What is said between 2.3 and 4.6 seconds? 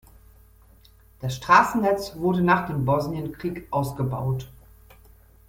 nach dem Bosnienkrieg ausgebaut.